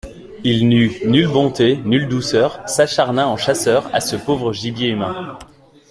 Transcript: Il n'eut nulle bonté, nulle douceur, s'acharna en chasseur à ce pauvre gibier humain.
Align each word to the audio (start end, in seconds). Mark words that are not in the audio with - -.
Il 0.43 0.67
n'eut 0.67 0.99
nulle 1.05 1.27
bonté, 1.27 1.77
nulle 1.85 2.07
douceur, 2.09 2.67
s'acharna 2.67 3.27
en 3.27 3.37
chasseur 3.37 3.87
à 3.93 3.99
ce 3.99 4.15
pauvre 4.15 4.51
gibier 4.51 4.87
humain. 4.89 5.37